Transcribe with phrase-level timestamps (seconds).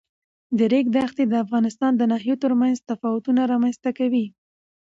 [0.57, 4.25] د ریګ دښتې د افغانستان د ناحیو ترمنځ تفاوتونه رامنځ ته کوي.